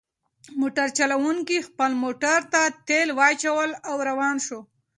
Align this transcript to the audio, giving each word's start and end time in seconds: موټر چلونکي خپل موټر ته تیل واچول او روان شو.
موټر 0.59 0.87
چلونکي 0.97 1.57
خپل 1.67 1.91
موټر 2.03 2.39
ته 2.53 2.61
تیل 2.87 3.09
واچول 3.19 3.69
او 3.89 3.95
روان 4.09 4.35
شو. 4.45 4.59